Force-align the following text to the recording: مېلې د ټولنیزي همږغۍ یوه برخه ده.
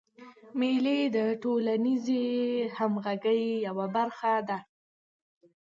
مېلې 0.59 0.99
د 1.15 1.17
ټولنیزي 1.41 2.25
همږغۍ 2.77 3.43
یوه 3.67 3.87
برخه 3.95 4.33
ده. 4.47 4.59